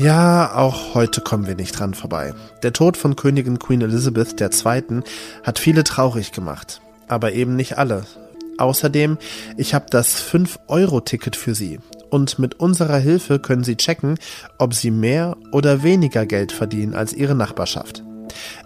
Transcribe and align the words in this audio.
Ja, 0.00 0.54
auch 0.54 0.94
heute 0.94 1.20
kommen 1.20 1.46
wir 1.46 1.56
nicht 1.56 1.78
dran 1.78 1.92
vorbei. 1.92 2.32
Der 2.62 2.72
Tod 2.72 2.96
von 2.96 3.16
Königin 3.16 3.58
Queen 3.58 3.82
Elizabeth 3.82 4.40
II. 4.40 5.02
hat 5.42 5.58
viele 5.58 5.84
traurig 5.84 6.32
gemacht, 6.32 6.80
aber 7.06 7.32
eben 7.32 7.54
nicht 7.54 7.76
alle. 7.76 8.04
Außerdem, 8.56 9.18
ich 9.58 9.74
habe 9.74 9.84
das 9.90 10.18
5-Euro-Ticket 10.22 11.36
für 11.36 11.54
Sie 11.54 11.80
und 12.08 12.38
mit 12.38 12.60
unserer 12.60 12.96
Hilfe 12.96 13.40
können 13.40 13.62
Sie 13.62 13.76
checken, 13.76 14.16
ob 14.56 14.72
Sie 14.72 14.90
mehr 14.90 15.36
oder 15.52 15.82
weniger 15.82 16.24
Geld 16.24 16.52
verdienen 16.52 16.94
als 16.94 17.12
Ihre 17.12 17.34
Nachbarschaft. 17.34 18.02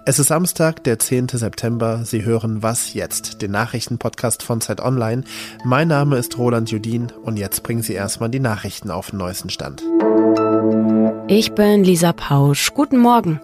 Es 0.06 0.20
ist 0.20 0.28
Samstag, 0.28 0.84
der 0.84 1.00
10. 1.00 1.30
September. 1.30 2.02
Sie 2.04 2.24
hören 2.24 2.62
Was 2.62 2.94
jetzt, 2.94 3.42
den 3.42 3.50
Nachrichtenpodcast 3.50 4.44
von 4.44 4.60
Zeit 4.60 4.80
Online. 4.80 5.24
Mein 5.64 5.88
Name 5.88 6.16
ist 6.16 6.38
Roland 6.38 6.70
Judin 6.70 7.10
und 7.24 7.38
jetzt 7.38 7.64
bringen 7.64 7.82
Sie 7.82 7.94
erstmal 7.94 8.30
die 8.30 8.38
Nachrichten 8.38 8.92
auf 8.92 9.10
den 9.10 9.18
neuesten 9.18 9.50
Stand. 9.50 9.82
Ich 11.26 11.52
bin 11.52 11.84
Lisa 11.84 12.12
Pausch. 12.12 12.74
Guten 12.74 12.98
Morgen. 12.98 13.40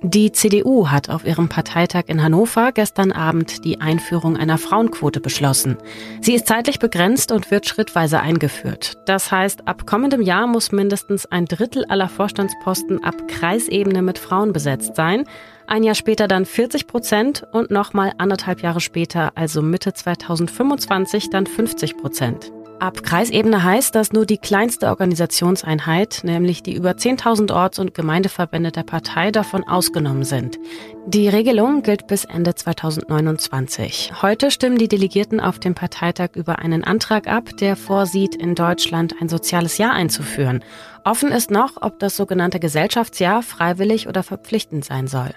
Die 0.00 0.32
CDU 0.32 0.88
hat 0.88 1.10
auf 1.10 1.26
ihrem 1.26 1.50
Parteitag 1.50 2.04
in 2.06 2.22
Hannover 2.22 2.72
gestern 2.72 3.12
Abend 3.12 3.66
die 3.66 3.82
Einführung 3.82 4.38
einer 4.38 4.56
Frauenquote 4.56 5.20
beschlossen. 5.20 5.76
Sie 6.22 6.34
ist 6.34 6.46
zeitlich 6.46 6.78
begrenzt 6.78 7.30
und 7.30 7.50
wird 7.50 7.66
schrittweise 7.66 8.20
eingeführt. 8.20 8.96
Das 9.04 9.30
heißt, 9.30 9.68
ab 9.68 9.84
kommendem 9.84 10.22
Jahr 10.22 10.46
muss 10.46 10.72
mindestens 10.72 11.26
ein 11.26 11.44
Drittel 11.44 11.84
aller 11.84 12.08
Vorstandsposten 12.08 13.04
ab 13.04 13.16
Kreisebene 13.28 14.00
mit 14.00 14.18
Frauen 14.18 14.54
besetzt 14.54 14.96
sein. 14.96 15.24
Ein 15.66 15.82
Jahr 15.82 15.96
später 15.96 16.28
dann 16.28 16.46
40 16.46 16.86
Prozent 16.86 17.44
und 17.52 17.70
nochmal 17.70 18.14
anderthalb 18.16 18.62
Jahre 18.62 18.80
später, 18.80 19.32
also 19.34 19.60
Mitte 19.60 19.92
2025, 19.92 21.28
dann 21.28 21.46
50 21.46 21.98
Prozent. 21.98 22.52
Ab 22.80 23.02
Kreisebene 23.02 23.64
heißt 23.64 23.96
das 23.96 24.12
nur 24.12 24.24
die 24.24 24.38
kleinste 24.38 24.86
Organisationseinheit, 24.86 26.20
nämlich 26.22 26.62
die 26.62 26.76
über 26.76 26.92
10.000 26.92 27.52
Orts- 27.52 27.80
und 27.80 27.92
Gemeindeverbände 27.92 28.70
der 28.70 28.84
Partei 28.84 29.32
davon 29.32 29.66
ausgenommen 29.66 30.22
sind. 30.22 30.58
Die 31.04 31.28
Regelung 31.28 31.82
gilt 31.82 32.06
bis 32.06 32.24
Ende 32.24 32.54
2029. 32.54 34.12
Heute 34.22 34.52
stimmen 34.52 34.78
die 34.78 34.86
Delegierten 34.86 35.40
auf 35.40 35.58
dem 35.58 35.74
Parteitag 35.74 36.36
über 36.36 36.60
einen 36.60 36.84
Antrag 36.84 37.26
ab, 37.26 37.56
der 37.56 37.74
vorsieht, 37.74 38.36
in 38.36 38.54
Deutschland 38.54 39.14
ein 39.20 39.28
soziales 39.28 39.78
Jahr 39.78 39.94
einzuführen. 39.94 40.62
Offen 41.02 41.32
ist 41.32 41.50
noch, 41.50 41.82
ob 41.82 41.98
das 41.98 42.16
sogenannte 42.16 42.60
Gesellschaftsjahr 42.60 43.42
freiwillig 43.42 44.06
oder 44.06 44.22
verpflichtend 44.22 44.84
sein 44.84 45.08
soll. 45.08 45.34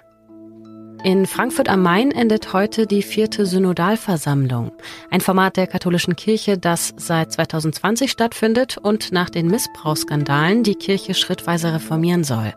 In 1.03 1.25
Frankfurt 1.25 1.67
am 1.67 1.81
Main 1.81 2.11
endet 2.11 2.53
heute 2.53 2.85
die 2.85 3.01
vierte 3.01 3.47
Synodalversammlung, 3.47 4.71
ein 5.09 5.19
Format 5.19 5.57
der 5.57 5.65
katholischen 5.65 6.15
Kirche, 6.15 6.59
das 6.59 6.93
seit 6.95 7.31
2020 7.31 8.11
stattfindet 8.11 8.77
und 8.77 9.11
nach 9.11 9.31
den 9.31 9.47
Missbrauchsskandalen 9.47 10.61
die 10.61 10.75
Kirche 10.75 11.15
schrittweise 11.15 11.73
reformieren 11.73 12.23
soll. 12.23 12.53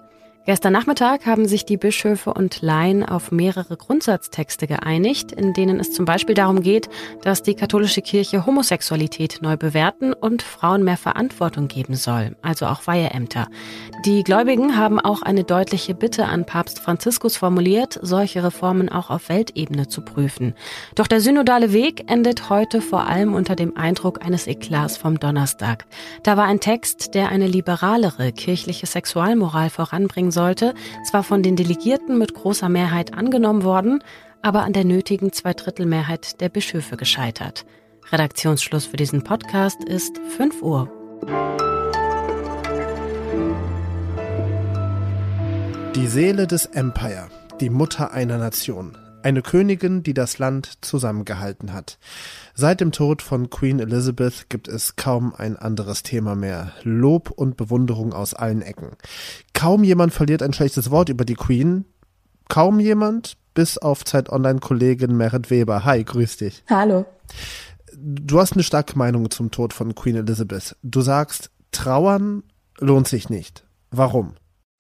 Gestern 0.47 0.75
Nachmittag 0.75 1.25
haben 1.25 1.49
sich 1.49 1.65
die 1.65 1.79
Bischöfe 1.79 2.35
und 2.35 2.61
Laien 2.61 3.03
auf 3.03 3.33
mehrere 3.33 3.79
Grundsatztexte 3.79 4.67
geeinigt, 4.67 5.33
in 5.33 5.55
denen 5.55 5.81
es 5.81 5.93
zum 5.93 6.05
Beispiel 6.05 6.35
darum 6.35 6.61
geht, 6.61 6.91
dass 7.23 7.43
die 7.43 7.55
katholische 7.55 8.03
Kirche 8.03 8.45
Homosexualität 8.45 9.39
neu 9.41 9.57
bewerten 9.57 10.13
und 10.13 10.43
Frauen 10.43 10.85
mehr 10.85 10.99
Verantwortung 10.99 11.69
geben 11.69 11.95
soll, 11.95 12.37
also 12.43 12.67
auch 12.67 12.87
Weiheämter. 12.87 13.49
Die 14.05 14.23
Gläubigen 14.23 14.77
haben 14.77 15.01
auch 15.01 15.23
eine 15.23 15.45
deutliche 15.45 15.95
Bitte 15.95 16.27
an 16.27 16.45
Papst 16.45 16.79
Franziskus 16.79 17.39
formuliert, 17.39 17.99
solche 18.03 18.45
Reformen 18.45 18.91
auch 18.91 19.09
auf 19.09 19.31
Weltebene 19.31 19.89
zu 19.89 20.03
prüfen. 20.03 20.53
Doch 20.95 21.07
der 21.07 21.23
synodale 21.23 21.73
Weg 21.73 22.11
endet 22.11 22.51
heute 22.51 22.83
vor 22.83 23.07
allem 23.07 23.33
unter 23.33 23.57
dem 23.57 23.79
Eindruck 23.79 24.23
eines 24.23 24.47
Eklats 24.47 24.99
vom 24.99 25.19
Donnerstag. 25.19 25.87
Da 26.23 26.37
war 26.37 26.45
ein 26.45 26.61
Text, 26.61 27.15
der 27.15 27.31
eine 27.31 27.47
liberalere 27.47 28.31
kirchliche 28.31 28.85
Sexualmoral 28.85 29.71
voranbringen 29.71 30.34
sollte, 30.35 30.75
zwar 31.09 31.23
von 31.23 31.43
den 31.43 31.57
Delegierten 31.57 32.19
mit 32.19 32.35
großer 32.35 32.69
Mehrheit 32.69 33.15
angenommen 33.15 33.65
worden, 33.65 34.05
aber 34.43 34.65
an 34.65 34.75
der 34.75 34.85
nötigen 34.85 35.33
Zweidrittelmehrheit 35.33 36.43
der 36.43 36.51
Bischöfe 36.51 36.99
gescheitert. 36.99 37.65
Redaktionsschluss 38.13 38.85
für 38.85 38.99
diesen 38.99 39.25
Podcast 39.25 39.83
ist 39.85 40.19
5 40.37 40.61
Uhr. 40.61 40.91
Die 45.95 46.07
Seele 46.07 46.47
des 46.47 46.67
Empire, 46.67 47.29
die 47.61 47.71
Mutter 47.71 48.13
einer 48.13 48.37
Nation. 48.37 48.99
Eine 49.25 49.41
Königin, 49.41 50.03
die 50.03 50.13
das 50.13 50.39
Land 50.39 50.85
zusammengehalten 50.85 51.73
hat. 51.73 51.99
Seit 52.55 52.83
dem 52.83 52.93
Tod 52.93 53.23
von 53.23 53.49
Queen 53.49 53.81
Elizabeth 53.81 54.51
gibt 54.51 54.69
es 54.69 54.97
kaum 54.97 55.35
ein 55.35 55.57
anderes 55.57 56.03
Thema 56.03 56.35
mehr. 56.35 56.73
Lob 56.83 57.31
und 57.31 57.57
Bewunderung 57.57 58.13
aus 58.13 58.35
allen 58.35 58.61
Ecken. 58.61 58.91
Kaum 59.55 59.83
jemand 59.83 60.13
verliert 60.13 60.43
ein 60.43 60.53
schlechtes 60.53 60.91
Wort 60.91 61.09
über 61.09 61.25
die 61.25 61.37
Queen. 61.37 61.87
Kaum 62.51 62.81
jemand, 62.81 63.39
bis 63.55 63.79
auf 63.79 64.05
Zeit 64.05 64.29
Online-Kollegin 64.29 65.17
Merit 65.17 65.49
Weber. 65.49 65.87
Hi, 65.87 66.05
grüß 66.05 66.37
dich. 66.37 66.63
Hallo. 66.69 67.07
Du 67.97 68.39
hast 68.39 68.53
eine 68.53 68.63
starke 68.63 68.99
Meinung 68.99 69.31
zum 69.31 69.51
Tod 69.51 69.73
von 69.73 69.95
Queen 69.95 70.17
Elizabeth. 70.17 70.77
Du 70.83 71.01
sagst, 71.01 71.51
trauern 71.73 72.43
lohnt 72.79 73.09
sich 73.09 73.31
nicht. 73.31 73.65
Warum? 73.91 74.35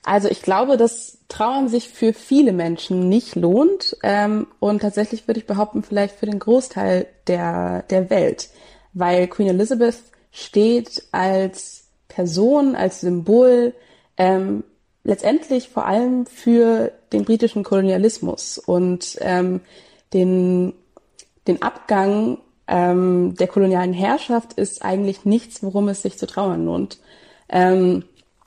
Also 0.04 0.28
ich 0.28 0.42
glaube, 0.42 0.76
dass 0.76 1.18
Trauern 1.28 1.68
sich 1.68 1.88
für 1.88 2.12
viele 2.12 2.52
Menschen 2.52 3.08
nicht 3.08 3.34
lohnt 3.36 3.96
ähm, 4.02 4.46
und 4.60 4.82
tatsächlich 4.82 5.26
würde 5.26 5.40
ich 5.40 5.46
behaupten, 5.46 5.82
vielleicht 5.82 6.16
für 6.16 6.26
den 6.26 6.38
Großteil 6.38 7.06
der, 7.26 7.82
der 7.88 8.10
Welt, 8.10 8.50
weil 8.92 9.26
Queen 9.26 9.48
Elizabeth 9.48 9.96
steht 10.30 11.04
als 11.10 11.84
Person, 12.08 12.76
als 12.76 13.00
Symbol 13.00 13.74
ähm, 14.18 14.62
letztendlich 15.04 15.70
vor 15.70 15.86
allem 15.86 16.26
für 16.26 16.92
den 17.12 17.24
britischen 17.24 17.64
Kolonialismus 17.64 18.58
und 18.58 19.16
ähm, 19.20 19.62
den, 20.12 20.74
den 21.48 21.62
Abgang 21.62 22.38
ähm, 22.66 23.34
der 23.36 23.48
kolonialen 23.48 23.94
Herrschaft 23.94 24.52
ist 24.54 24.84
eigentlich 24.84 25.24
nichts, 25.24 25.62
worum 25.62 25.88
es 25.88 26.02
sich 26.02 26.18
zu 26.18 26.26
trauern 26.26 26.66
lohnt. 26.66 26.98
Ähm, 27.48 28.04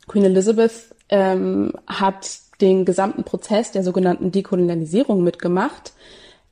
Queen 0.08 0.24
Elizabeth 0.24 0.96
ähm, 1.10 1.74
hat 1.88 2.40
den 2.62 2.86
gesamten 2.86 3.24
Prozess 3.24 3.72
der 3.72 3.84
sogenannten 3.84 4.32
Dekolonialisierung 4.32 5.24
mitgemacht. 5.24 5.94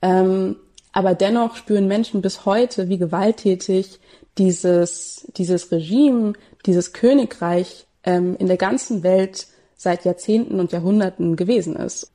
Ähm, 0.02 0.58
aber 0.92 1.14
dennoch 1.14 1.56
spüren 1.56 1.88
Menschen 1.88 2.22
bis 2.22 2.46
heute, 2.46 2.90
wie 2.90 2.98
gewalttätig 2.98 4.00
dieses, 4.38 5.28
dieses 5.36 5.72
Regime, 5.72 6.34
dieses 6.66 6.94
Königreich 6.94 7.88
ähm, 8.04 8.36
in 8.38 8.48
der 8.48 8.58
ganzen 8.58 9.04
Welt 9.04 9.48
seit 9.76 10.06
Jahrzehnten 10.06 10.60
und 10.60 10.72
Jahrhunderten 10.72 11.36
gewesen 11.36 11.76
ist. 11.76 12.12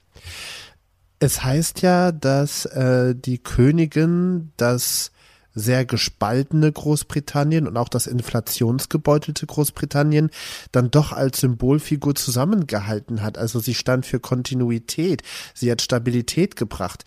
Es 1.19 1.45
heißt 1.45 1.83
ja, 1.83 2.12
dass 2.12 2.65
äh, 2.65 3.15
die 3.15 3.39
Königin 3.39 4.53
das 4.57 5.12
sehr 5.55 5.84
gespaltene 5.84 6.71
Großbritannien 6.71 7.66
und 7.66 7.77
auch 7.77 7.88
das 7.88 8.06
inflationsgebeutelte 8.06 9.47
Großbritannien 9.47 10.31
dann 10.72 10.91
doch 10.91 11.12
als 11.12 11.41
Symbolfigur 11.41 12.15
zusammengehalten 12.15 13.22
hat. 13.22 13.38
Also 13.38 13.60
sie 13.60 13.75
stand 13.75 14.06
für 14.06 14.21
Kontinuität, 14.21 15.22
sie 15.55 15.71
hat 15.71 15.83
Stabilität 15.83 16.56
gebracht. 16.56 17.05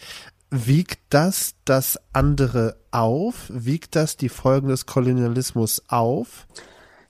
Wiegt 0.50 1.00
das 1.09 1.56
das 1.66 2.00
andere 2.12 2.78
auf? 2.92 3.46
Wiegt 3.50 3.96
das 3.96 4.18
die 4.18 4.30
Folgen 4.30 4.68
des 4.68 4.86
Kolonialismus 4.86 5.82
auf? 5.88 6.46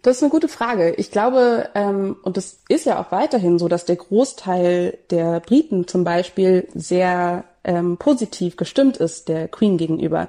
Das 0.02 0.18
ist 0.18 0.24
eine 0.24 0.32
gute 0.32 0.50
Frage. 0.50 0.94
Ich 0.96 1.12
glaube, 1.12 1.70
ähm, 1.76 2.18
und 2.24 2.38
es 2.38 2.60
ist 2.68 2.86
ja 2.86 3.02
auch 3.02 3.12
weiterhin 3.12 3.58
so, 3.58 3.70
dass 3.70 3.86
der 3.86 3.96
Großteil 3.96 4.98
der 5.10 5.40
Briten 5.40 5.88
zum 5.88 6.04
Beispiel 6.04 6.68
sehr 6.74 7.46
ähm, 7.64 7.98
positiv 7.98 8.58
gestimmt 8.58 8.98
ist 8.98 9.30
der 9.30 9.48
Queen 9.48 9.78
gegenüber. 9.78 10.28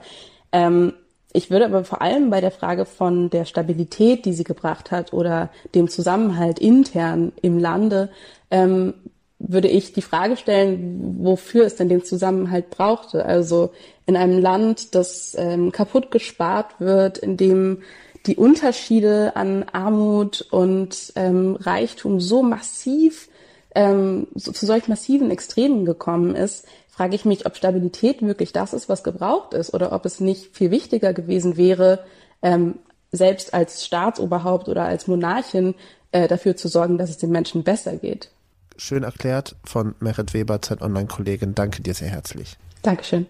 Ähm, 0.54 0.92
ich 1.32 1.50
würde 1.50 1.64
aber 1.64 1.82
vor 1.84 2.00
allem 2.00 2.30
bei 2.30 2.40
der 2.40 2.52
Frage 2.52 2.84
von 2.84 3.28
der 3.28 3.44
Stabilität, 3.44 4.24
die 4.24 4.32
sie 4.32 4.44
gebracht 4.44 4.92
hat, 4.92 5.12
oder 5.12 5.50
dem 5.74 5.88
Zusammenhalt 5.88 6.60
intern 6.60 7.32
im 7.42 7.58
Lande, 7.58 8.08
ähm, 8.52 8.94
würde 9.40 9.66
ich 9.66 9.92
die 9.92 10.00
Frage 10.00 10.36
stellen, 10.36 11.16
wofür 11.18 11.66
es 11.66 11.74
denn 11.74 11.88
den 11.88 12.04
Zusammenhalt 12.04 12.70
brauchte. 12.70 13.26
Also 13.26 13.72
in 14.06 14.16
einem 14.16 14.38
Land, 14.40 14.94
das 14.94 15.34
ähm, 15.36 15.72
kaputt 15.72 16.12
gespart 16.12 16.78
wird, 16.78 17.18
in 17.18 17.36
dem 17.36 17.82
die 18.26 18.36
Unterschiede 18.36 19.34
an 19.34 19.66
Armut 19.72 20.46
und 20.50 21.12
ähm, 21.16 21.56
Reichtum 21.60 22.20
so 22.20 22.42
massiv 22.42 23.28
ähm, 23.74 24.28
so, 24.34 24.52
zu 24.52 24.66
solch 24.66 24.88
massiven 24.88 25.30
Extremen 25.30 25.84
gekommen 25.84 26.34
ist, 26.34 26.66
frage 26.88 27.14
ich 27.14 27.24
mich, 27.24 27.44
ob 27.46 27.56
Stabilität 27.56 28.22
wirklich 28.22 28.52
das 28.52 28.72
ist, 28.72 28.88
was 28.88 29.02
gebraucht 29.02 29.52
ist, 29.54 29.74
oder 29.74 29.92
ob 29.92 30.06
es 30.06 30.20
nicht 30.20 30.56
viel 30.56 30.70
wichtiger 30.70 31.12
gewesen 31.12 31.56
wäre, 31.56 32.04
ähm, 32.42 32.78
selbst 33.10 33.54
als 33.54 33.84
Staatsoberhaupt 33.84 34.68
oder 34.68 34.84
als 34.84 35.06
Monarchin 35.06 35.74
äh, 36.12 36.28
dafür 36.28 36.56
zu 36.56 36.68
sorgen, 36.68 36.98
dass 36.98 37.10
es 37.10 37.18
den 37.18 37.30
Menschen 37.30 37.64
besser 37.64 37.96
geht. 37.96 38.30
Schön 38.76 39.02
erklärt 39.02 39.56
von 39.64 39.94
Merit 40.00 40.34
Weber, 40.34 40.60
Zeit 40.62 40.82
Online-Kollegin. 40.82 41.54
Danke 41.54 41.82
dir 41.82 41.94
sehr 41.94 42.08
herzlich. 42.08 42.56
Dankeschön. 42.82 43.26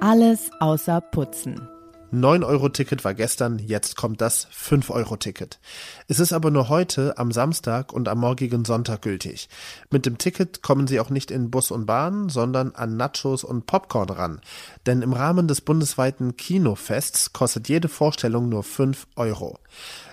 Alles 0.00 0.50
außer 0.60 1.00
Putzen. 1.00 1.68
9-Euro-Ticket 2.12 3.04
war 3.04 3.14
gestern, 3.14 3.58
jetzt 3.58 3.96
kommt 3.96 4.20
das 4.20 4.48
5-Euro-Ticket. 4.48 5.58
Es 6.06 6.20
ist 6.20 6.32
aber 6.32 6.50
nur 6.50 6.68
heute, 6.68 7.18
am 7.18 7.32
Samstag 7.32 7.92
und 7.92 8.08
am 8.08 8.18
morgigen 8.18 8.64
Sonntag 8.64 9.02
gültig. 9.02 9.48
Mit 9.90 10.06
dem 10.06 10.16
Ticket 10.18 10.62
kommen 10.62 10.86
Sie 10.86 11.00
auch 11.00 11.10
nicht 11.10 11.30
in 11.30 11.50
Bus 11.50 11.70
und 11.70 11.86
Bahn, 11.86 12.28
sondern 12.28 12.74
an 12.74 12.96
Nachos 12.96 13.44
und 13.44 13.66
Popcorn 13.66 14.08
ran. 14.08 14.40
Denn 14.86 15.02
im 15.02 15.12
Rahmen 15.12 15.48
des 15.48 15.60
bundesweiten 15.60 16.36
Kinofests 16.36 17.32
kostet 17.32 17.68
jede 17.68 17.88
Vorstellung 17.88 18.48
nur 18.48 18.62
5 18.62 19.06
Euro. 19.16 19.58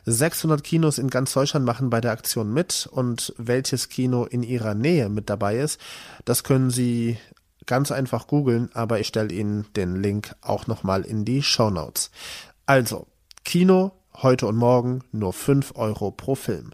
600 0.05 0.63
Kinos 0.63 0.97
in 0.97 1.09
ganz 1.09 1.33
Deutschland 1.33 1.65
machen 1.65 1.89
bei 1.89 2.01
der 2.01 2.11
Aktion 2.11 2.53
mit 2.53 2.87
und 2.91 3.33
welches 3.37 3.89
Kino 3.89 4.25
in 4.25 4.43
Ihrer 4.43 4.75
Nähe 4.75 5.09
mit 5.09 5.29
dabei 5.29 5.57
ist, 5.57 5.79
das 6.25 6.43
können 6.43 6.69
Sie 6.69 7.17
ganz 7.65 7.91
einfach 7.91 8.27
googeln, 8.27 8.69
aber 8.73 8.99
ich 8.99 9.07
stelle 9.07 9.33
Ihnen 9.33 9.65
den 9.75 9.95
Link 10.01 10.35
auch 10.41 10.67
nochmal 10.67 11.01
in 11.03 11.25
die 11.25 11.43
Show 11.43 11.69
Notes. 11.69 12.11
Also, 12.65 13.07
Kino 13.43 13.91
heute 14.21 14.47
und 14.47 14.55
morgen 14.55 15.03
nur 15.11 15.33
5 15.33 15.73
Euro 15.75 16.11
pro 16.11 16.35
Film. 16.35 16.71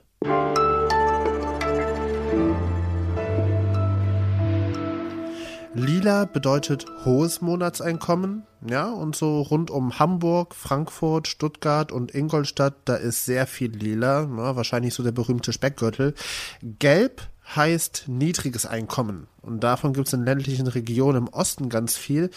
Lila 5.73 6.25
bedeutet 6.25 6.85
hohes 7.05 7.39
Monatseinkommen, 7.39 8.43
ja, 8.69 8.91
und 8.91 9.15
so 9.15 9.41
rund 9.41 9.71
um 9.71 9.99
Hamburg, 9.99 10.53
Frankfurt, 10.53 11.29
Stuttgart 11.29 11.93
und 11.93 12.13
Ingolstadt, 12.13 12.75
da 12.85 12.95
ist 12.95 13.23
sehr 13.23 13.47
viel 13.47 13.71
lila, 13.71 14.23
ja, 14.23 14.55
wahrscheinlich 14.57 14.93
so 14.93 15.01
der 15.01 15.13
berühmte 15.13 15.53
Speckgürtel. 15.53 16.13
Gelb 16.61 17.21
heißt 17.55 18.05
niedriges 18.07 18.65
Einkommen. 18.65 19.27
Und 19.41 19.61
davon 19.61 19.93
gibt 19.93 20.07
es 20.07 20.13
in 20.13 20.25
ländlichen 20.25 20.67
Regionen 20.67 21.27
im 21.27 21.27
Osten 21.27 21.69
ganz 21.69 21.97
viel. 21.97 22.29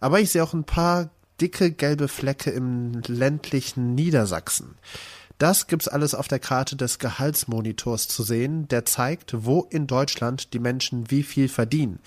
Aber 0.00 0.20
ich 0.20 0.30
sehe 0.30 0.42
auch 0.42 0.54
ein 0.54 0.64
paar 0.64 1.10
dicke 1.40 1.70
gelbe 1.70 2.08
Flecke 2.08 2.50
im 2.50 3.00
ländlichen 3.06 3.94
Niedersachsen. 3.94 4.76
Das 5.38 5.68
gibt's 5.68 5.86
alles 5.86 6.16
auf 6.16 6.26
der 6.26 6.40
Karte 6.40 6.74
des 6.74 6.98
Gehaltsmonitors 6.98 8.08
zu 8.08 8.24
sehen, 8.24 8.66
der 8.66 8.84
zeigt, 8.84 9.44
wo 9.44 9.62
in 9.70 9.86
Deutschland 9.86 10.52
die 10.52 10.58
Menschen 10.58 11.12
wie 11.12 11.22
viel 11.22 11.48
verdienen. 11.48 12.00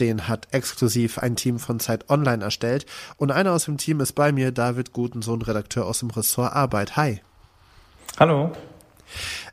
Den 0.00 0.26
hat 0.26 0.48
exklusiv 0.52 1.18
ein 1.18 1.36
Team 1.36 1.58
von 1.58 1.80
Zeit 1.80 2.08
Online 2.08 2.42
erstellt 2.42 2.86
und 3.18 3.30
einer 3.30 3.52
aus 3.52 3.66
dem 3.66 3.76
Team 3.76 4.00
ist 4.00 4.14
bei 4.14 4.32
mir, 4.32 4.52
David 4.52 4.94
Gutensohn, 4.94 5.42
Redakteur 5.42 5.84
aus 5.84 5.98
dem 5.98 6.08
Ressort 6.08 6.54
Arbeit. 6.54 6.96
Hi. 6.96 7.20
Hallo. 8.18 8.52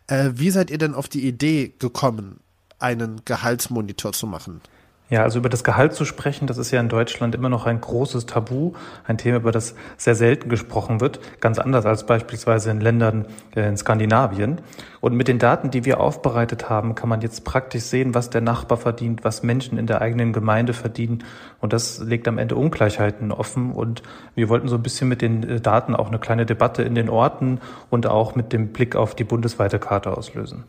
Äh, 0.07 0.31
wie 0.35 0.49
seid 0.49 0.69
ihr 0.69 0.77
denn 0.77 0.93
auf 0.93 1.09
die 1.09 1.27
Idee 1.27 1.73
gekommen, 1.77 2.39
einen 2.85 3.21
Gehaltsmonitor 3.25 4.13
zu 4.13 4.27
machen? 4.27 4.61
Ja, 5.07 5.21
also 5.21 5.37
über 5.37 5.49
das 5.49 5.63
Gehalt 5.63 5.93
zu 5.93 6.03
sprechen, 6.03 6.47
das 6.47 6.57
ist 6.57 6.71
ja 6.71 6.79
in 6.79 6.89
Deutschland 6.89 7.35
immer 7.35 7.49
noch 7.49 7.67
ein 7.67 7.79
großes 7.79 8.25
Tabu, 8.25 8.73
ein 9.05 9.19
Thema, 9.19 9.37
über 9.37 9.51
das 9.51 9.75
sehr 9.97 10.15
selten 10.15 10.49
gesprochen 10.49 10.99
wird, 10.99 11.19
ganz 11.41 11.59
anders 11.59 11.85
als 11.85 12.07
beispielsweise 12.07 12.71
in 12.71 12.81
Ländern 12.81 13.27
äh, 13.55 13.67
in 13.67 13.77
Skandinavien. 13.77 14.61
Und 15.01 15.13
mit 15.13 15.27
den 15.27 15.37
Daten, 15.37 15.69
die 15.69 15.85
wir 15.85 15.99
aufbereitet 15.99 16.71
haben, 16.71 16.95
kann 16.95 17.07
man 17.07 17.21
jetzt 17.21 17.43
praktisch 17.45 17.83
sehen, 17.83 18.15
was 18.15 18.31
der 18.31 18.41
Nachbar 18.41 18.79
verdient, 18.79 19.23
was 19.23 19.43
Menschen 19.43 19.77
in 19.77 19.85
der 19.85 20.01
eigenen 20.01 20.33
Gemeinde 20.33 20.73
verdienen. 20.73 21.23
Und 21.59 21.71
das 21.71 21.99
legt 21.99 22.27
am 22.27 22.39
Ende 22.39 22.55
Ungleichheiten 22.55 23.31
offen. 23.31 23.73
Und 23.73 24.01
wir 24.33 24.49
wollten 24.49 24.67
so 24.67 24.75
ein 24.75 24.81
bisschen 24.83 25.07
mit 25.07 25.21
den 25.21 25.47
äh, 25.47 25.61
Daten 25.61 25.95
auch 25.95 26.07
eine 26.07 26.17
kleine 26.17 26.47
Debatte 26.47 26.81
in 26.81 26.95
den 26.95 27.09
Orten 27.09 27.59
und 27.91 28.07
auch 28.07 28.33
mit 28.33 28.53
dem 28.53 28.69
Blick 28.69 28.95
auf 28.95 29.13
die 29.13 29.23
bundesweite 29.23 29.77
Karte 29.77 30.17
auslösen. 30.17 30.63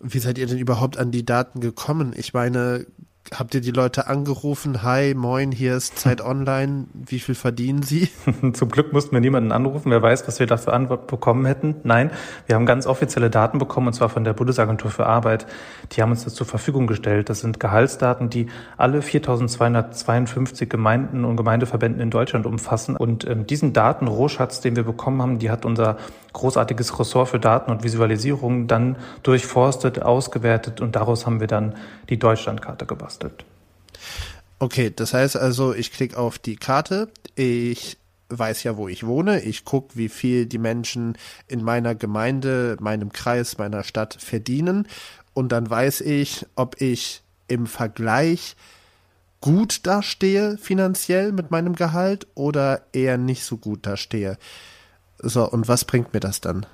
Wie 0.00 0.18
seid 0.18 0.38
ihr 0.38 0.46
denn 0.46 0.58
überhaupt 0.58 0.98
an 0.98 1.10
die 1.10 1.24
Daten 1.24 1.60
gekommen? 1.60 2.12
Ich 2.16 2.34
meine, 2.34 2.86
habt 3.34 3.54
ihr 3.54 3.60
die 3.60 3.70
Leute 3.70 4.06
angerufen? 4.08 4.82
Hi, 4.82 5.14
moin, 5.14 5.52
hier 5.52 5.76
ist 5.76 5.98
Zeit 5.98 6.20
Online. 6.24 6.86
Wie 6.92 7.18
viel 7.18 7.34
verdienen 7.34 7.82
Sie? 7.82 8.08
Zum 8.52 8.68
Glück 8.68 8.92
mussten 8.92 9.12
wir 9.12 9.20
niemanden 9.20 9.52
anrufen. 9.52 9.90
Wer 9.90 10.02
weiß, 10.02 10.26
was 10.28 10.38
wir 10.38 10.46
dafür 10.46 10.74
Antwort 10.74 11.06
bekommen 11.06 11.46
hätten. 11.46 11.76
Nein, 11.82 12.10
wir 12.46 12.56
haben 12.56 12.66
ganz 12.66 12.86
offizielle 12.86 13.30
Daten 13.30 13.58
bekommen, 13.58 13.88
und 13.88 13.92
zwar 13.94 14.08
von 14.08 14.24
der 14.24 14.32
Bundesagentur 14.32 14.90
für 14.90 15.06
Arbeit. 15.06 15.46
Die 15.92 16.02
haben 16.02 16.10
uns 16.10 16.24
das 16.24 16.34
zur 16.34 16.46
Verfügung 16.46 16.86
gestellt. 16.86 17.30
Das 17.30 17.40
sind 17.40 17.58
Gehaltsdaten, 17.58 18.30
die 18.30 18.48
alle 18.76 19.02
4252 19.02 20.68
Gemeinden 20.68 21.24
und 21.24 21.36
Gemeindeverbänden 21.36 22.00
in 22.00 22.10
Deutschland 22.10 22.46
umfassen. 22.46 22.96
Und 22.96 23.26
ähm, 23.26 23.46
diesen 23.46 23.72
Datenrohschatz, 23.72 24.60
den 24.60 24.76
wir 24.76 24.84
bekommen 24.84 25.22
haben, 25.22 25.38
die 25.38 25.50
hat 25.50 25.64
unser 25.64 25.96
großartiges 26.36 26.98
Ressort 26.98 27.30
für 27.30 27.40
Daten 27.40 27.70
und 27.70 27.82
Visualisierung 27.82 28.66
dann 28.68 28.96
durchforstet, 29.22 30.02
ausgewertet 30.02 30.80
und 30.80 30.94
daraus 30.94 31.26
haben 31.26 31.40
wir 31.40 31.46
dann 31.46 31.74
die 32.08 32.18
Deutschlandkarte 32.18 32.86
gebastelt. 32.86 33.44
Okay, 34.58 34.92
das 34.94 35.14
heißt 35.14 35.36
also, 35.36 35.74
ich 35.74 35.92
klicke 35.92 36.18
auf 36.18 36.38
die 36.38 36.56
Karte, 36.56 37.08
ich 37.34 37.96
weiß 38.28 38.64
ja, 38.64 38.76
wo 38.76 38.88
ich 38.88 39.06
wohne, 39.06 39.40
ich 39.40 39.64
gucke, 39.64 39.96
wie 39.96 40.08
viel 40.08 40.46
die 40.46 40.58
Menschen 40.58 41.16
in 41.48 41.62
meiner 41.62 41.94
Gemeinde, 41.94 42.76
meinem 42.80 43.12
Kreis, 43.12 43.58
meiner 43.58 43.82
Stadt 43.82 44.16
verdienen 44.20 44.86
und 45.32 45.52
dann 45.52 45.68
weiß 45.68 46.02
ich, 46.02 46.46
ob 46.54 46.80
ich 46.80 47.22
im 47.48 47.66
Vergleich 47.66 48.56
gut 49.40 49.86
dastehe 49.86 50.58
finanziell 50.58 51.32
mit 51.32 51.50
meinem 51.50 51.74
Gehalt 51.76 52.26
oder 52.34 52.82
eher 52.92 53.16
nicht 53.16 53.44
so 53.44 53.56
gut 53.56 53.86
dastehe. 53.86 54.38
So, 55.22 55.48
und 55.48 55.68
was 55.68 55.84
bringt 55.84 56.12
mir 56.12 56.20
das 56.20 56.40
dann? 56.40 56.66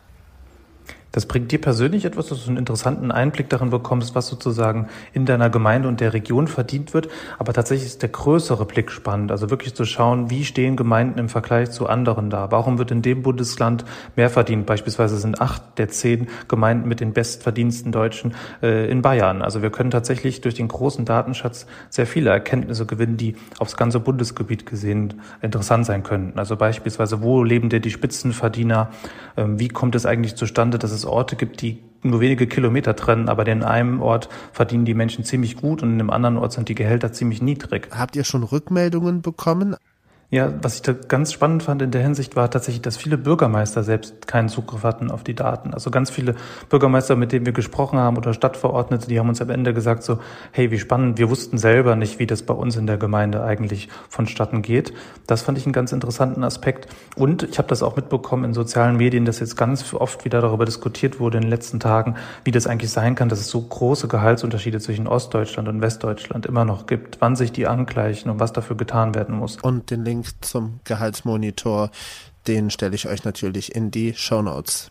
Das 1.12 1.26
bringt 1.26 1.52
dir 1.52 1.60
persönlich 1.60 2.04
etwas, 2.06 2.28
dass 2.28 2.44
du 2.44 2.48
einen 2.48 2.56
interessanten 2.56 3.10
Einblick 3.10 3.50
darin 3.50 3.70
bekommst, 3.70 4.14
was 4.14 4.28
sozusagen 4.28 4.88
in 5.12 5.26
deiner 5.26 5.50
Gemeinde 5.50 5.88
und 5.88 6.00
der 6.00 6.14
Region 6.14 6.48
verdient 6.48 6.94
wird. 6.94 7.08
Aber 7.38 7.52
tatsächlich 7.52 7.86
ist 7.86 8.02
der 8.02 8.08
größere 8.08 8.64
Blick 8.64 8.90
spannend. 8.90 9.30
Also 9.30 9.50
wirklich 9.50 9.74
zu 9.74 9.84
schauen, 9.84 10.30
wie 10.30 10.44
stehen 10.44 10.74
Gemeinden 10.74 11.18
im 11.18 11.28
Vergleich 11.28 11.70
zu 11.70 11.86
anderen 11.86 12.30
da? 12.30 12.50
Warum 12.50 12.78
wird 12.78 12.90
in 12.90 13.02
dem 13.02 13.22
Bundesland 13.22 13.84
mehr 14.16 14.30
verdient? 14.30 14.64
Beispielsweise 14.64 15.18
sind 15.18 15.40
acht 15.40 15.62
der 15.76 15.88
zehn 15.88 16.28
Gemeinden 16.48 16.88
mit 16.88 17.00
den 17.00 17.12
bestverdiensten 17.12 17.92
Deutschen 17.92 18.34
äh, 18.62 18.90
in 18.90 19.02
Bayern. 19.02 19.42
Also 19.42 19.60
wir 19.60 19.70
können 19.70 19.90
tatsächlich 19.90 20.40
durch 20.40 20.54
den 20.54 20.68
großen 20.68 21.04
Datenschatz 21.04 21.66
sehr 21.90 22.06
viele 22.06 22.30
Erkenntnisse 22.30 22.86
gewinnen, 22.86 23.18
die 23.18 23.36
aufs 23.58 23.76
ganze 23.76 24.00
Bundesgebiet 24.00 24.64
gesehen 24.64 25.20
interessant 25.42 25.84
sein 25.84 26.02
könnten. 26.02 26.38
Also 26.38 26.56
beispielsweise, 26.56 27.22
wo 27.22 27.44
leben 27.44 27.68
denn 27.68 27.82
die 27.82 27.90
Spitzenverdiener? 27.90 28.88
Ähm, 29.36 29.58
wie 29.58 29.68
kommt 29.68 29.94
es 29.94 30.06
eigentlich 30.06 30.36
zustande, 30.36 30.78
dass 30.78 30.90
es 30.90 31.01
es 31.02 31.06
Orte 31.06 31.36
gibt, 31.36 31.60
die 31.62 31.78
nur 32.02 32.20
wenige 32.20 32.46
Kilometer 32.46 32.96
trennen, 32.96 33.28
aber 33.28 33.46
in 33.46 33.62
einem 33.62 34.02
Ort 34.02 34.28
verdienen 34.52 34.84
die 34.84 34.94
Menschen 34.94 35.24
ziemlich 35.24 35.56
gut 35.56 35.82
und 35.82 35.90
in 35.92 36.00
einem 36.00 36.10
anderen 36.10 36.36
Ort 36.36 36.52
sind 36.52 36.68
die 36.68 36.74
Gehälter 36.74 37.12
ziemlich 37.12 37.42
niedrig. 37.42 37.88
Habt 37.92 38.16
ihr 38.16 38.24
schon 38.24 38.42
Rückmeldungen 38.42 39.22
bekommen? 39.22 39.76
Ja, 40.32 40.50
was 40.62 40.76
ich 40.76 40.80
da 40.80 40.94
ganz 40.94 41.30
spannend 41.30 41.62
fand 41.62 41.82
in 41.82 41.90
der 41.90 42.00
Hinsicht 42.00 42.36
war 42.36 42.50
tatsächlich, 42.50 42.80
dass 42.80 42.96
viele 42.96 43.18
Bürgermeister 43.18 43.82
selbst 43.82 44.26
keinen 44.26 44.48
Zugriff 44.48 44.82
hatten 44.82 45.10
auf 45.10 45.24
die 45.24 45.34
Daten. 45.34 45.74
Also 45.74 45.90
ganz 45.90 46.08
viele 46.08 46.36
Bürgermeister, 46.70 47.16
mit 47.16 47.32
denen 47.32 47.44
wir 47.44 47.52
gesprochen 47.52 47.98
haben 47.98 48.16
oder 48.16 48.32
Stadtverordnete, 48.32 49.08
die 49.08 49.18
haben 49.18 49.28
uns 49.28 49.42
am 49.42 49.50
Ende 49.50 49.74
gesagt 49.74 50.02
so, 50.02 50.20
hey, 50.52 50.70
wie 50.70 50.78
spannend, 50.78 51.18
wir 51.18 51.28
wussten 51.28 51.58
selber 51.58 51.96
nicht, 51.96 52.18
wie 52.18 52.26
das 52.26 52.44
bei 52.44 52.54
uns 52.54 52.76
in 52.76 52.86
der 52.86 52.96
Gemeinde 52.96 53.44
eigentlich 53.44 53.90
vonstatten 54.08 54.62
geht. 54.62 54.94
Das 55.26 55.42
fand 55.42 55.58
ich 55.58 55.66
einen 55.66 55.74
ganz 55.74 55.92
interessanten 55.92 56.44
Aspekt. 56.44 56.88
Und 57.14 57.42
ich 57.42 57.58
habe 57.58 57.68
das 57.68 57.82
auch 57.82 57.96
mitbekommen 57.96 58.44
in 58.44 58.54
sozialen 58.54 58.96
Medien, 58.96 59.26
dass 59.26 59.38
jetzt 59.38 59.58
ganz 59.58 59.92
oft 59.92 60.24
wieder 60.24 60.40
darüber 60.40 60.64
diskutiert 60.64 61.20
wurde 61.20 61.36
in 61.36 61.42
den 61.42 61.50
letzten 61.50 61.78
Tagen, 61.78 62.14
wie 62.44 62.52
das 62.52 62.66
eigentlich 62.66 62.90
sein 62.90 63.16
kann, 63.16 63.28
dass 63.28 63.40
es 63.40 63.50
so 63.50 63.60
große 63.60 64.08
Gehaltsunterschiede 64.08 64.80
zwischen 64.80 65.08
Ostdeutschland 65.08 65.68
und 65.68 65.82
Westdeutschland 65.82 66.46
immer 66.46 66.64
noch 66.64 66.86
gibt, 66.86 67.18
wann 67.20 67.36
sich 67.36 67.52
die 67.52 67.66
angleichen 67.66 68.30
und 68.30 68.40
was 68.40 68.54
dafür 68.54 68.78
getan 68.78 69.14
werden 69.14 69.36
muss. 69.36 69.58
Und 69.60 69.90
den 69.90 70.06
Link 70.06 70.21
Link 70.22 70.34
zum 70.40 70.78
Gehaltsmonitor, 70.84 71.90
den 72.46 72.70
stelle 72.70 72.94
ich 72.94 73.08
euch 73.08 73.24
natürlich 73.24 73.74
in 73.74 73.90
die 73.90 74.14
Show 74.14 74.40
Notes. 74.40 74.90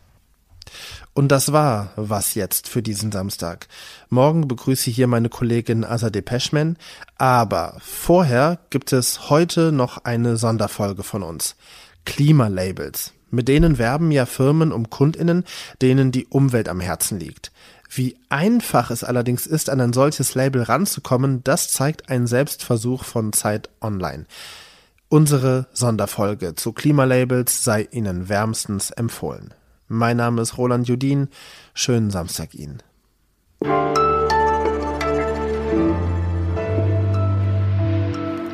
Und 1.14 1.30
das 1.30 1.52
war 1.54 1.92
was 1.96 2.36
jetzt 2.36 2.68
für 2.68 2.82
diesen 2.82 3.12
Samstag. 3.12 3.68
Morgen 4.10 4.48
begrüße 4.48 4.90
ich 4.90 4.96
hier 4.96 5.08
meine 5.08 5.30
Kollegin 5.30 5.86
Azadeh 5.86 6.22
Peschman, 6.22 6.78
aber 7.18 7.78
vorher 7.80 8.60
gibt 8.70 8.92
es 8.94 9.30
heute 9.30 9.72
noch 9.72 10.04
eine 10.04 10.36
Sonderfolge 10.38 11.04
von 11.04 11.24
uns. 11.24 11.56
Klimalabels. 12.06 13.14
Mit 13.30 13.48
denen 13.48 13.78
werben 13.78 14.12
ja 14.12 14.26
Firmen 14.26 14.74
um 14.74 14.90
Kundinnen, 14.90 15.46
denen 15.82 16.12
die 16.12 16.28
Umwelt 16.28 16.68
am 16.68 16.82
Herzen 16.82 17.20
liegt. 17.20 17.54
Wie 17.90 18.18
einfach 18.28 18.92
es 18.92 19.06
allerdings 19.06 19.48
ist, 19.48 19.70
an 19.70 19.80
ein 19.80 19.94
solches 19.94 20.36
Label 20.36 20.64
ranzukommen, 20.64 21.42
das 21.44 21.70
zeigt 21.70 22.10
ein 22.10 22.28
Selbstversuch 22.28 23.06
von 23.06 23.32
Zeit 23.32 23.70
Online. 23.82 24.26
Unsere 25.14 25.68
Sonderfolge 25.74 26.56
zu 26.56 26.72
Klimalabels 26.72 27.66
sei 27.66 27.86
Ihnen 27.92 28.30
wärmstens 28.30 28.92
empfohlen. 28.92 29.54
Mein 29.90 30.16
Name 30.16 30.42
ist 30.42 30.58
Roland 30.58 30.88
Judin. 30.88 31.28
Schönen 31.74 32.12
Samstag 32.12 32.56
Ihnen. 32.56 32.82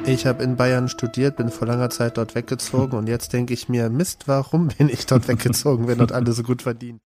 Ich 0.08 0.26
habe 0.26 0.42
in 0.42 0.56
Bayern 0.56 0.90
studiert, 0.90 1.38
bin 1.38 1.50
vor 1.52 1.68
langer 1.68 1.92
Zeit 1.92 2.18
dort 2.18 2.34
weggezogen 2.34 2.94
und 2.98 3.06
jetzt 3.06 3.34
denke 3.34 3.54
ich 3.54 3.70
mir, 3.70 3.92
Mist, 3.92 4.28
warum 4.28 4.70
bin 4.70 4.90
ich 4.90 5.06
dort 5.06 5.28
weggezogen, 5.28 5.88
wenn 5.88 6.00
dort 6.00 6.12
alle 6.12 6.32
so 6.32 6.42
gut 6.42 6.64
verdienen? 6.64 7.00